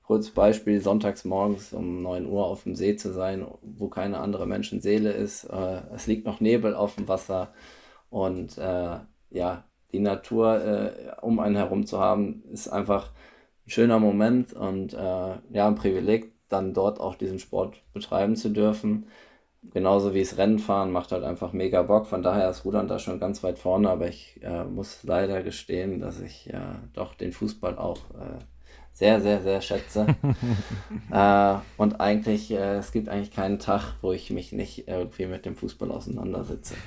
[0.02, 4.46] kurz Beispiel, sonntags morgens um 9 Uhr auf dem See zu sein, wo keine andere
[4.46, 5.44] Menschenseele ist.
[5.44, 7.52] Äh, es liegt noch Nebel auf dem Wasser
[8.10, 8.98] und äh,
[9.30, 13.10] ja, die Natur äh, um einen herum zu haben, ist einfach
[13.66, 14.96] ein schöner Moment und äh,
[15.52, 19.06] ja, ein Privileg, dann dort auch diesen Sport betreiben zu dürfen.
[19.72, 22.06] Genauso wie es Rennenfahren macht halt einfach mega Bock.
[22.06, 26.00] Von daher ist Rudern da schon ganz weit vorne, aber ich äh, muss leider gestehen,
[26.00, 26.58] dass ich äh,
[26.94, 28.38] doch den Fußball auch äh,
[28.92, 30.06] sehr, sehr, sehr schätze.
[31.10, 35.46] äh, und eigentlich, äh, es gibt eigentlich keinen Tag, wo ich mich nicht irgendwie mit
[35.46, 36.74] dem Fußball auseinandersetze.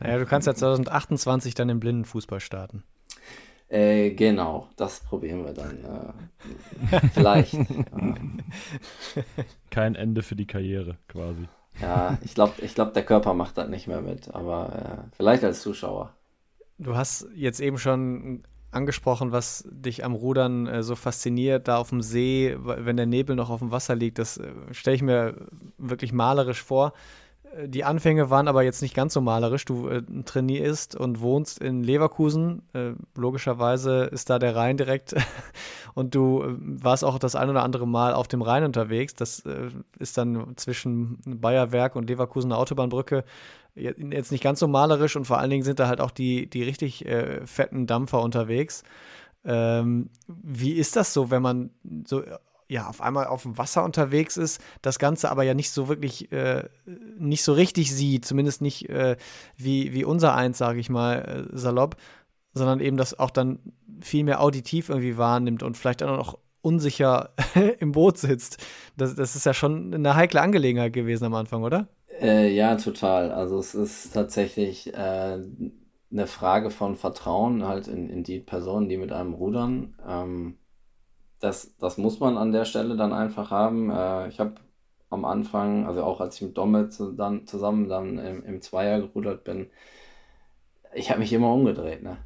[0.00, 2.82] Naja, du kannst ja 2028 dann im Blindenfußball starten.
[3.68, 5.84] Äh, genau, das probieren wir dann.
[5.84, 7.54] Äh, vielleicht.
[9.70, 11.48] Kein Ende für die Karriere quasi.
[11.80, 15.44] Ja, ich glaube, ich glaub, der Körper macht das nicht mehr mit, aber äh, vielleicht
[15.44, 16.14] als Zuschauer.
[16.78, 18.44] Du hast jetzt eben schon
[18.76, 23.34] angesprochen, was dich am Rudern äh, so fasziniert, da auf dem See, wenn der Nebel
[23.34, 24.18] noch auf dem Wasser liegt.
[24.18, 25.34] Das äh, stelle ich mir
[25.78, 26.92] wirklich malerisch vor.
[27.56, 29.64] Äh, die Anfänge waren aber jetzt nicht ganz so malerisch.
[29.64, 32.62] Du äh, trainierst und wohnst in Leverkusen.
[32.72, 35.14] Äh, logischerweise ist da der Rhein direkt.
[35.94, 39.14] und du äh, warst auch das ein oder andere Mal auf dem Rhein unterwegs.
[39.14, 39.42] Das
[39.98, 43.24] ist dann zwischen Bayerwerk und Leverkusener Autobahnbrücke
[43.76, 46.62] jetzt nicht ganz so malerisch und vor allen Dingen sind da halt auch die, die
[46.62, 48.82] richtig äh, fetten Dampfer unterwegs.
[49.44, 51.70] Ähm, wie ist das so, wenn man
[52.06, 52.22] so
[52.68, 56.32] ja auf einmal auf dem Wasser unterwegs ist, das Ganze aber ja nicht so wirklich
[56.32, 56.64] äh,
[57.18, 59.16] nicht so richtig sieht, zumindest nicht äh,
[59.56, 61.96] wie, wie unser eins, sage ich mal, äh, salopp,
[62.54, 63.60] sondern eben das auch dann
[64.00, 67.30] viel mehr auditiv irgendwie wahrnimmt und vielleicht auch noch unsicher
[67.78, 68.64] im Boot sitzt.
[68.96, 71.86] Das, das ist ja schon eine heikle Angelegenheit gewesen am Anfang, oder?
[72.20, 73.30] Äh, ja, total.
[73.32, 75.38] Also es ist tatsächlich äh,
[76.10, 79.94] eine Frage von Vertrauen halt in, in die Personen, die mit einem rudern.
[80.06, 80.58] Ähm,
[81.40, 83.90] das, das muss man an der Stelle dann einfach haben.
[83.90, 84.56] Äh, ich habe
[85.10, 89.00] am Anfang, also auch als ich mit Domme zu, dann, zusammen dann im, im Zweier
[89.00, 89.70] gerudert bin,
[90.94, 92.18] ich habe mich immer umgedreht, ne?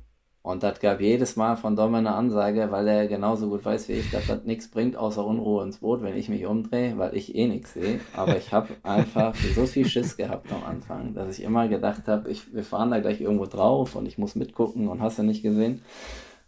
[0.43, 3.95] Und das gab jedes Mal von Dom eine Ansage, weil er genauso gut weiß wie
[3.95, 7.35] ich, dass das nichts bringt, außer Unruhe ins Boot, wenn ich mich umdrehe, weil ich
[7.35, 8.01] eh nichts sehe.
[8.17, 12.31] Aber ich habe einfach so viel Schiss gehabt am Anfang, dass ich immer gedacht habe,
[12.53, 15.83] wir fahren da gleich irgendwo drauf und ich muss mitgucken und hast du nicht gesehen.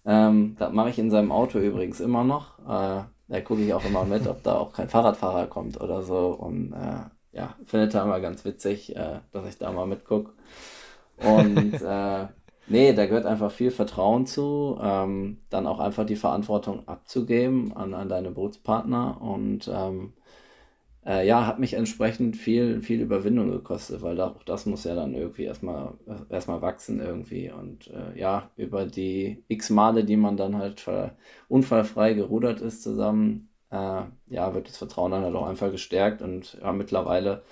[0.07, 2.59] Ähm, das mache ich in seinem Auto übrigens immer noch.
[2.61, 6.28] Äh, da gucke ich auch immer mit, ob da auch kein Fahrradfahrer kommt oder so.
[6.28, 10.33] Und äh, ja, findet er immer ganz witzig, äh, dass ich da mal mitgucke.
[11.18, 12.26] Und äh,
[12.73, 17.93] Nee, da gehört einfach viel Vertrauen zu, ähm, dann auch einfach die Verantwortung abzugeben an,
[17.93, 20.15] an deine Bootspartner und ähm,
[21.07, 25.15] äh, ja, hat mich entsprechend viel, viel Überwindung gekostet, weil auch das muss ja dann
[25.15, 25.95] irgendwie erstmal,
[26.31, 30.85] erstmal wachsen irgendwie und äh, ja, über die x Male, die man dann halt
[31.49, 36.59] unfallfrei gerudert ist zusammen, äh, ja, wird das Vertrauen dann halt auch einfach gestärkt und
[36.63, 37.43] ja, mittlerweile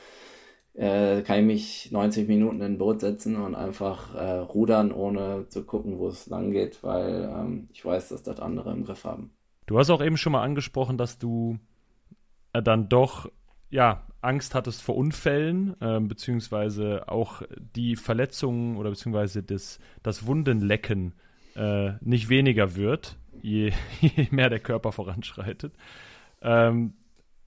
[0.80, 5.46] äh, kann ich mich 90 Minuten in ein Boot setzen und einfach äh, rudern, ohne
[5.48, 9.04] zu gucken, wo es lang geht, weil ähm, ich weiß, dass das andere im Griff
[9.04, 9.30] haben.
[9.66, 11.58] Du hast auch eben schon mal angesprochen, dass du
[12.54, 13.30] äh, dann doch
[13.68, 17.42] ja, Angst hattest vor Unfällen, äh, beziehungsweise auch
[17.76, 21.12] die Verletzungen oder beziehungsweise das, das Wundenlecken
[21.56, 25.74] äh, nicht weniger wird, je, je, mehr der Körper voranschreitet.
[26.40, 26.94] Ähm,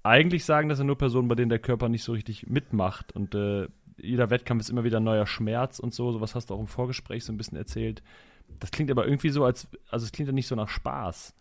[0.04, 3.34] eigentlich sagen das ja nur Personen, bei denen der Körper nicht so richtig mitmacht und
[3.36, 6.12] äh, jeder Wettkampf ist immer wieder ein neuer Schmerz und so.
[6.12, 8.04] Sowas hast du auch im Vorgespräch so ein bisschen erzählt.
[8.60, 11.34] Das klingt aber irgendwie so, als, also es klingt ja nicht so nach Spaß.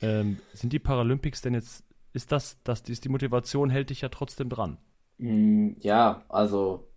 [0.00, 4.08] Ähm, sind die Paralympics denn jetzt, ist das, das, ist die Motivation hält dich ja
[4.08, 4.78] trotzdem dran?
[5.18, 6.88] Mm, ja, also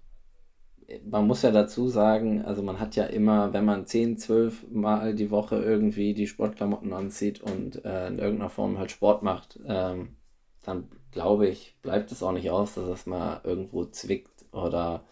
[1.06, 5.14] man muss ja dazu sagen, also man hat ja immer, wenn man 10, 12 Mal
[5.14, 10.16] die Woche irgendwie die Sportklamotten anzieht und äh, in irgendeiner Form halt Sport macht, ähm,
[10.63, 15.04] dann glaube ich, bleibt es auch nicht aus, dass es mal irgendwo zwickt oder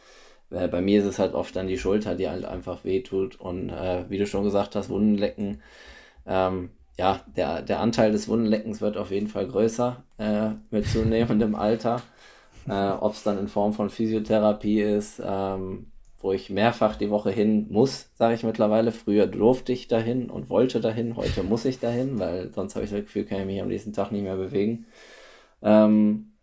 [0.49, 3.69] äh, bei mir ist es halt oft dann die Schulter, die halt einfach wehtut und
[3.69, 5.62] äh, wie du schon gesagt hast, Wundenlecken.
[6.25, 11.55] Ähm, ja, der, der Anteil des Wundenleckens wird auf jeden Fall größer äh, mit zunehmendem
[11.55, 12.01] Alter.
[12.67, 15.88] Äh, Ob es dann in Form von Physiotherapie ist, ähm,
[16.19, 18.91] wo ich mehrfach die Woche hin muss, sage ich mittlerweile.
[18.91, 22.91] Früher durfte ich dahin und wollte dahin, heute muss ich dahin, weil sonst habe ich
[22.91, 24.88] das Gefühl, kann ich mich am nächsten Tag nicht mehr bewegen.
[25.62, 26.34] Ähm,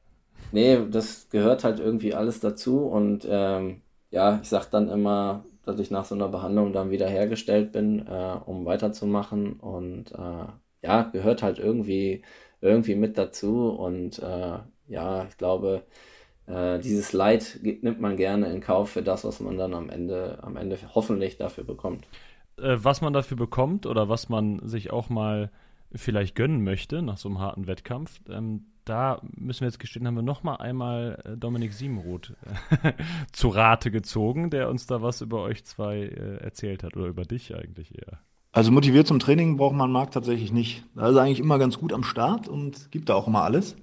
[0.53, 5.81] nee, das gehört halt irgendwie alles dazu und ähm, ja, ich sag dann immer, dass
[5.81, 9.55] ich nach so einer Behandlung dann wieder hergestellt bin, äh, um weiterzumachen.
[9.55, 10.47] Und äh,
[10.83, 12.23] ja, gehört halt irgendwie,
[12.61, 13.71] irgendwie mit dazu.
[13.71, 15.83] Und äh, ja, ich glaube,
[16.47, 20.39] äh, dieses Leid nimmt man gerne in Kauf für das, was man dann am Ende,
[20.43, 22.07] am Ende hoffentlich dafür bekommt.
[22.59, 25.51] Äh, was man dafür bekommt oder was man sich auch mal
[25.95, 30.17] vielleicht gönnen möchte nach so einem harten Wettkampf, ähm, da müssen wir jetzt gestehen, haben
[30.17, 32.35] wir noch mal einmal äh, Dominik Siemenroth
[32.83, 32.93] äh,
[33.33, 37.25] zu Rate gezogen, der uns da was über euch zwei äh, erzählt hat oder über
[37.25, 38.19] dich eigentlich eher.
[38.53, 40.85] Also motiviert zum Training braucht man Marc tatsächlich nicht.
[40.95, 43.77] Da ist er eigentlich immer ganz gut am Start und gibt da auch immer alles.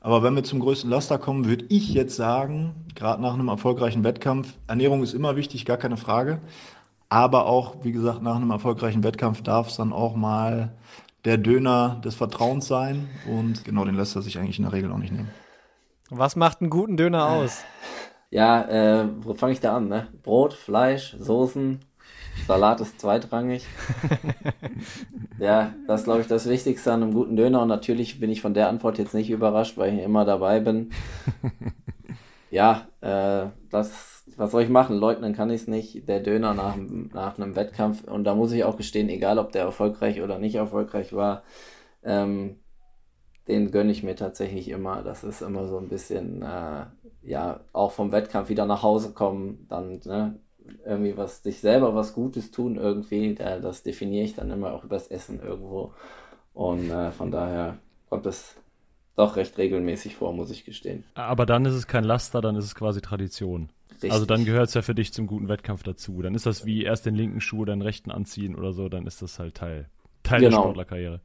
[0.00, 4.02] Aber wenn wir zum größten Laster kommen, würde ich jetzt sagen, gerade nach einem erfolgreichen
[4.02, 6.40] Wettkampf, Ernährung ist immer wichtig, gar keine Frage.
[7.08, 10.72] Aber auch, wie gesagt, nach einem erfolgreichen Wettkampf darf es dann auch mal
[11.24, 13.08] der Döner des Vertrauens sein.
[13.26, 15.30] Und genau den lässt er sich eigentlich in der Regel auch nicht nehmen.
[16.10, 17.64] Was macht einen guten Döner aus?
[18.32, 18.62] Ja,
[19.02, 19.88] äh, wo fange ich da an?
[19.88, 20.06] Ne?
[20.22, 21.80] Brot, Fleisch, Soßen,
[22.46, 23.66] Salat ist zweitrangig.
[25.40, 27.62] ja, das ist, glaube ich, das Wichtigste an einem guten Döner.
[27.62, 30.90] Und natürlich bin ich von der Antwort jetzt nicht überrascht, weil ich immer dabei bin.
[32.50, 34.96] ja, äh, das, was soll ich machen?
[34.96, 36.08] Leugnen kann ich es nicht.
[36.08, 36.74] Der Döner nach,
[37.12, 38.04] nach einem Wettkampf.
[38.04, 41.42] Und da muss ich auch gestehen, egal ob der erfolgreich oder nicht erfolgreich war,
[42.02, 42.56] ähm,
[43.48, 45.02] den gönne ich mir tatsächlich immer.
[45.02, 46.86] Das ist immer so ein bisschen, äh,
[47.20, 50.38] ja, auch vom Wettkampf wieder nach Hause kommen, dann, ne,
[50.86, 55.08] irgendwie was, sich selber was Gutes tun irgendwie, das definiere ich dann immer auch übers
[55.08, 55.92] Essen irgendwo.
[56.54, 57.76] Und äh, von daher
[58.08, 58.56] kommt es
[59.16, 61.04] doch recht regelmäßig vor, muss ich gestehen.
[61.14, 63.68] Aber dann ist es kein Laster, dann ist es quasi Tradition.
[64.02, 64.12] Richtig.
[64.12, 66.22] Also dann gehört es ja für dich zum guten Wettkampf dazu.
[66.22, 69.20] Dann ist das wie erst den linken Schuh, dann rechten anziehen oder so, dann ist
[69.20, 69.90] das halt Teil.
[70.22, 70.56] Teil genau.
[70.56, 71.20] der Sportlerkarriere.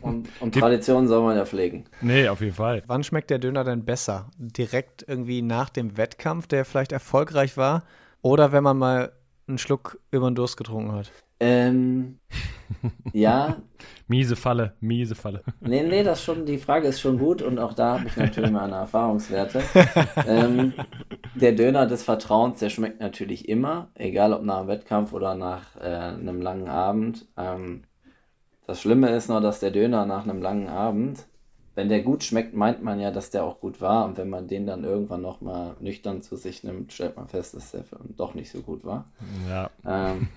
[0.00, 1.84] Und, und Tradition soll man ja pflegen.
[2.00, 2.82] Nee, auf jeden Fall.
[2.86, 4.30] Wann schmeckt der Döner denn besser?
[4.38, 7.84] Direkt irgendwie nach dem Wettkampf, der vielleicht erfolgreich war?
[8.22, 9.12] Oder wenn man mal
[9.48, 11.10] einen Schluck über den Durst getrunken hat?
[11.40, 12.18] Ähm,
[13.12, 13.56] ja.
[14.08, 15.42] miese Falle, miese Falle.
[15.60, 18.50] Nee, nee, das schon, die Frage ist schon gut und auch da habe ich natürlich
[18.52, 19.62] meine Erfahrungswerte.
[20.26, 20.74] ähm,
[21.34, 25.76] der Döner des Vertrauens, der schmeckt natürlich immer, egal ob nach einem Wettkampf oder nach
[25.76, 27.26] äh, einem langen Abend.
[27.36, 27.84] Ähm,
[28.66, 31.26] das Schlimme ist nur, dass der Döner nach einem langen Abend
[31.80, 34.04] wenn der gut schmeckt, meint man ja, dass der auch gut war.
[34.04, 37.70] Und wenn man den dann irgendwann nochmal nüchtern zu sich nimmt, stellt man fest, dass
[37.70, 37.84] der
[38.16, 39.06] doch nicht so gut war.
[39.48, 39.70] Ja.
[39.86, 40.28] Ähm,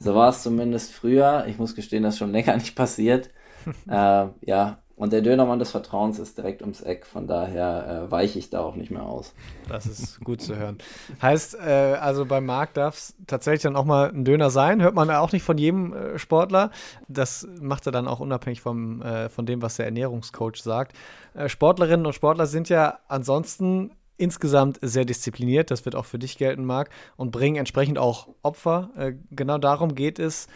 [0.00, 1.44] so war es zumindest früher.
[1.46, 3.30] Ich muss gestehen, das ist schon länger nicht passiert.
[3.88, 8.40] äh, ja, und der Dönermann des Vertrauens ist direkt ums Eck, von daher äh, weiche
[8.40, 9.32] ich da auch nicht mehr aus.
[9.68, 10.78] Das ist gut zu hören.
[11.22, 14.82] Heißt, äh, also beim Marc darf es tatsächlich dann auch mal ein Döner sein.
[14.82, 16.72] Hört man auch nicht von jedem äh, Sportler.
[17.06, 20.96] Das macht er dann auch unabhängig vom, äh, von dem, was der Ernährungscoach sagt.
[21.34, 25.70] Äh, Sportlerinnen und Sportler sind ja ansonsten insgesamt sehr diszipliniert.
[25.70, 28.90] Das wird auch für dich gelten, Marc, und bringen entsprechend auch Opfer.
[28.96, 30.48] Äh, genau darum geht es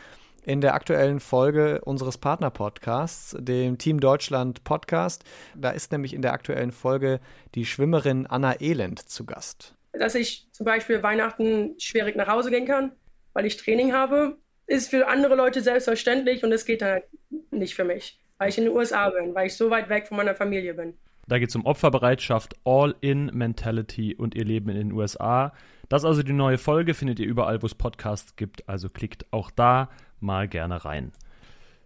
[0.44, 5.24] in der aktuellen Folge unseres Partner-Podcasts, dem Team Deutschland Podcast.
[5.54, 7.20] Da ist nämlich in der aktuellen Folge
[7.54, 9.74] die Schwimmerin Anna Elend zu Gast.
[9.92, 12.92] Dass ich zum Beispiel Weihnachten schwierig nach Hause gehen kann,
[13.34, 17.02] weil ich Training habe, ist für andere Leute selbstverständlich und es geht dann
[17.50, 20.16] nicht für mich, weil ich in den USA bin, weil ich so weit weg von
[20.16, 20.94] meiner Familie bin.
[21.28, 25.52] Da geht es um Opferbereitschaft, All-in-Mentality und ihr Leben in den USA.
[25.88, 29.26] Das ist also die neue Folge, findet ihr überall, wo es Podcasts gibt, also klickt
[29.30, 29.88] auch da
[30.22, 31.12] mal gerne rein.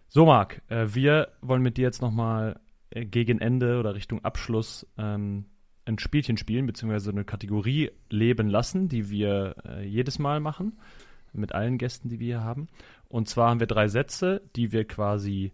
[0.07, 4.87] So, Marc, äh, wir wollen mit dir jetzt nochmal äh, gegen Ende oder Richtung Abschluss
[4.97, 5.45] ähm,
[5.85, 10.79] ein Spielchen spielen, beziehungsweise eine Kategorie leben lassen, die wir äh, jedes Mal machen,
[11.33, 12.67] mit allen Gästen, die wir hier haben.
[13.09, 15.51] Und zwar haben wir drei Sätze, die wir quasi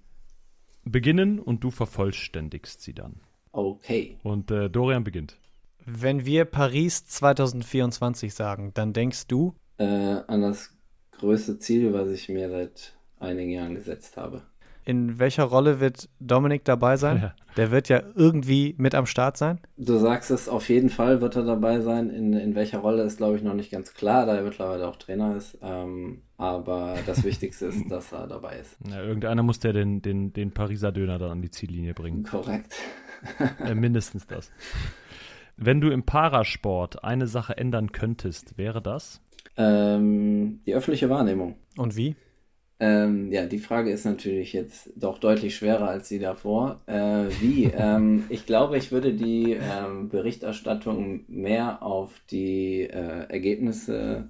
[0.85, 3.21] beginnen und du vervollständigst sie dann.
[3.51, 4.17] Okay.
[4.23, 5.37] Und äh, Dorian beginnt.
[5.85, 9.55] Wenn wir Paris 2024 sagen, dann denkst du?
[9.77, 10.72] Äh, an das
[11.23, 14.41] größte Ziel, was ich mir seit einigen Jahren gesetzt habe.
[14.85, 17.17] In welcher Rolle wird Dominik dabei sein?
[17.23, 17.33] Ja.
[17.55, 19.59] Der wird ja irgendwie mit am Start sein.
[19.77, 22.09] Du sagst es, auf jeden Fall wird er dabei sein.
[22.09, 24.95] In, in welcher Rolle ist, glaube ich, noch nicht ganz klar, da er mittlerweile auch
[24.95, 25.59] Trainer ist.
[25.61, 28.75] Ähm, aber das Wichtigste ist, dass er dabei ist.
[28.89, 32.23] Ja, irgendeiner muss der den, den, den Pariser Döner da an die Ziellinie bringen.
[32.23, 32.73] Korrekt.
[33.63, 34.51] äh, mindestens das.
[35.55, 39.21] Wenn du im Parasport eine Sache ändern könntest, wäre das?
[39.57, 41.55] Ähm, die öffentliche Wahrnehmung.
[41.77, 42.15] Und wie?
[42.79, 46.81] Ähm, ja, die Frage ist natürlich jetzt doch deutlich schwerer als die davor.
[46.87, 47.65] Äh, wie?
[47.77, 54.29] ähm, ich glaube, ich würde die ähm, Berichterstattung mehr auf die äh, Ergebnisse,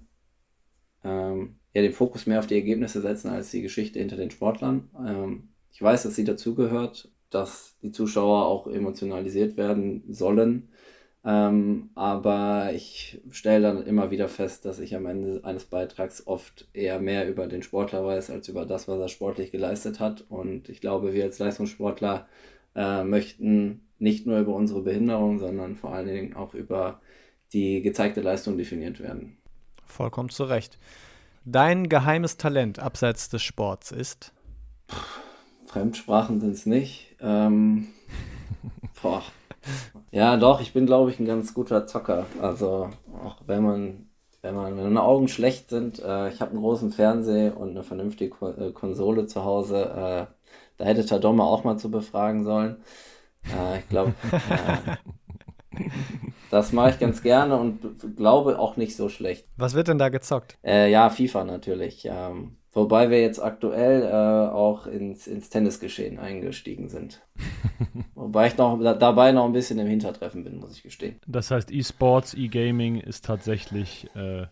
[1.04, 4.90] ähm, ja, den Fokus mehr auf die Ergebnisse setzen als die Geschichte hinter den Sportlern.
[5.04, 10.70] Ähm, ich weiß, dass sie dazugehört, dass die Zuschauer auch emotionalisiert werden sollen.
[11.26, 16.68] Ähm, aber ich stelle dann immer wieder fest, dass ich am Ende eines Beitrags oft
[16.74, 20.26] eher mehr über den Sportler weiß, als über das, was er sportlich geleistet hat.
[20.28, 22.28] Und ich glaube, wir als Leistungssportler
[22.76, 27.00] äh, möchten nicht nur über unsere Behinderung, sondern vor allen Dingen auch über
[27.54, 29.38] die gezeigte Leistung definiert werden.
[29.86, 30.78] Vollkommen zu Recht.
[31.46, 34.34] Dein geheimes Talent abseits des Sports ist?
[35.68, 37.16] Fremdsprachen sind es nicht.
[37.22, 37.90] Ähm,
[39.02, 39.24] boah.
[40.12, 42.26] Ja, doch, ich bin, glaube ich, ein ganz guter Zocker.
[42.42, 42.90] Also,
[43.24, 44.10] auch wenn man,
[44.42, 47.84] wenn man, wenn meine Augen schlecht sind, äh, ich habe einen großen Fernseher und eine
[47.84, 49.84] vernünftige Ko äh, Konsole zu Hause.
[49.84, 50.26] Äh,
[50.78, 52.78] da hätte Tadoma auch mal zu befragen sollen.
[53.46, 54.14] Äh, ich glaube,
[54.50, 54.98] äh,
[56.52, 59.48] das mache ich ganz gerne und glaube auch nicht so schlecht.
[59.58, 60.58] Was wird denn da gezockt?
[60.64, 62.08] Äh, ja, FIFA natürlich.
[62.10, 67.22] Ähm, wobei wir jetzt aktuell äh, auch ins, ins Tennisgeschehen eingestiegen sind.
[68.16, 71.20] wobei ich noch da, dabei noch ein bisschen im Hintertreffen bin, muss ich gestehen.
[71.28, 74.48] Das heißt, E-Sports, E-Gaming ist tatsächlich äh,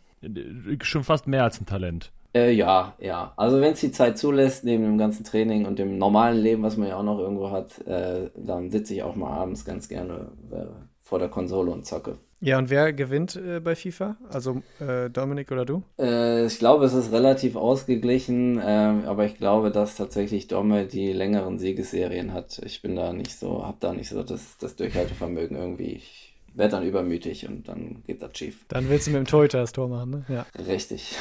[0.82, 2.12] schon fast mehr als ein Talent.
[2.34, 3.34] Äh, ja, ja.
[3.36, 6.78] Also wenn es die Zeit zulässt, neben dem ganzen Training und dem normalen Leben, was
[6.78, 10.32] man ja auch noch irgendwo hat, äh, dann sitze ich auch mal abends ganz gerne
[10.52, 10.66] äh,
[11.00, 12.18] vor der Konsole und zocke.
[12.44, 14.18] Ja, und wer gewinnt äh, bei FIFA?
[14.30, 15.84] Also äh, Dominik oder du?
[16.00, 21.14] Äh, ich glaube, es ist relativ ausgeglichen, ähm, aber ich glaube, dass tatsächlich Domme die
[21.14, 22.60] längeren Siegesserien hat.
[22.66, 25.94] Ich bin da nicht so, hab da nicht so das, das Durchhaltevermögen irgendwie.
[25.94, 28.66] Ich werde dann übermütig und dann geht das schief.
[28.70, 30.26] Dann willst du mit dem Torhüter das Tor machen, ne?
[30.28, 30.46] Ja.
[30.68, 31.16] Richtig.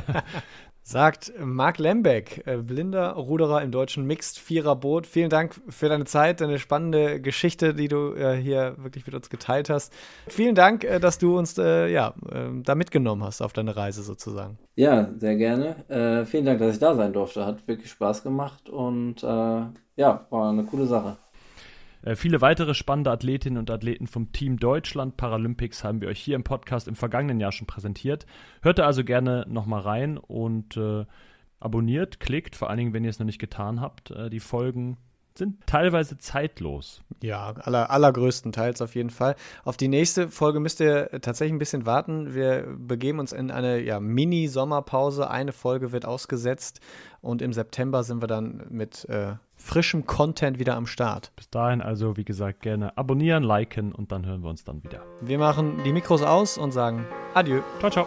[0.88, 5.04] Sagt Marc Lembeck, äh, blinder Ruderer im deutschen Mixed Vierer Boot.
[5.04, 9.28] Vielen Dank für deine Zeit, deine spannende Geschichte, die du äh, hier wirklich mit uns
[9.28, 9.92] geteilt hast.
[10.28, 14.04] Vielen Dank, äh, dass du uns äh, ja, ähm, da mitgenommen hast auf deine Reise
[14.04, 14.58] sozusagen.
[14.76, 15.74] Ja, sehr gerne.
[15.88, 17.44] Äh, vielen Dank, dass ich da sein durfte.
[17.44, 19.62] Hat wirklich Spaß gemacht und äh,
[19.96, 21.16] ja, war eine coole Sache.
[22.06, 26.36] Äh, viele weitere spannende Athletinnen und Athleten vom Team Deutschland Paralympics haben wir euch hier
[26.36, 28.26] im Podcast im vergangenen Jahr schon präsentiert.
[28.62, 31.04] Hört da also gerne nochmal rein und äh,
[31.58, 34.12] abonniert, klickt, vor allen Dingen, wenn ihr es noch nicht getan habt.
[34.12, 34.98] Äh, die Folgen
[35.38, 37.02] sind teilweise zeitlos.
[37.22, 39.36] Ja, aller, allergrößtenteils auf jeden Fall.
[39.64, 42.34] Auf die nächste Folge müsst ihr tatsächlich ein bisschen warten.
[42.34, 45.30] Wir begeben uns in eine ja, Mini-Sommerpause.
[45.30, 46.80] Eine Folge wird ausgesetzt
[47.20, 51.32] und im September sind wir dann mit äh, frischem Content wieder am Start.
[51.36, 55.02] Bis dahin also, wie gesagt, gerne abonnieren, liken und dann hören wir uns dann wieder.
[55.20, 57.60] Wir machen die Mikros aus und sagen Adieu.
[57.80, 58.06] Ciao, ciao.